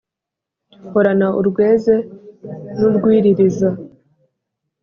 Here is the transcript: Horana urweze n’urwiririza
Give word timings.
Horana 0.89 1.27
urweze 1.39 1.95
n’urwiririza 2.77 3.69